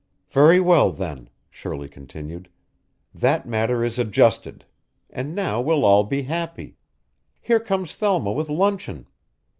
[0.31, 2.49] "Very well, then," Shirley continued.
[3.13, 4.65] "That matter is adjusted,
[5.11, 6.75] and now we'll all be happy.
[7.39, 9.05] Here comes Thelma with luncheon.